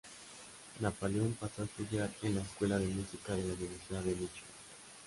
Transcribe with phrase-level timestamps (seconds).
[0.79, 4.49] Napoleón pasó a estudiar en la escuela de música de la Universidad de Michigan.